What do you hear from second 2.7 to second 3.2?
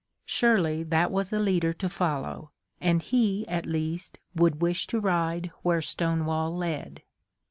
and